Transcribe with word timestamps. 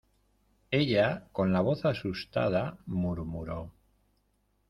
ella, 0.77 1.27
con 1.31 1.51
la 1.53 1.61
voz 1.61 1.85
asustada, 1.85 2.63
murmuró: 2.87 3.71